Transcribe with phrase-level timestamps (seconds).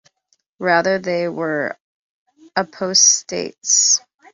[0.57, 1.77] Rather, they were
[2.55, 4.01] apostates.